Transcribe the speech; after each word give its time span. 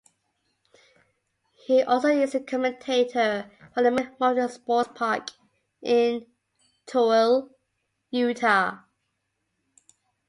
He 1.63 1.83
also 1.83 2.07
is 2.07 2.33
a 2.33 2.39
commentator 2.39 3.51
for 3.75 3.83
the 3.83 3.91
Miller 3.91 4.11
Motor 4.19 4.47
Sports 4.47 4.89
Park 4.95 5.29
in 5.83 6.25
Tooele, 6.87 7.51
Utah. 8.09 8.79